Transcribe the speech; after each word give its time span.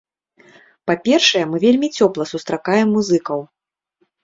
Па-першае, 0.91 1.43
мы 1.51 1.61
вельмі 1.65 1.87
цёпла 1.97 2.29
сустракаем 2.33 2.87
музыкаў. 2.99 3.39